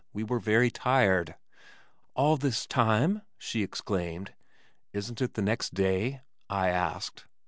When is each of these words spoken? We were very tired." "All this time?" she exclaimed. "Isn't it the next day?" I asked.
We 0.13 0.23
were 0.23 0.39
very 0.39 0.71
tired." 0.71 1.35
"All 2.15 2.35
this 2.35 2.65
time?" 2.65 3.21
she 3.37 3.61
exclaimed. 3.61 4.33
"Isn't 4.93 5.21
it 5.21 5.35
the 5.35 5.43
next 5.43 5.75
day?" 5.75 6.21
I 6.49 6.69
asked. 6.69 7.27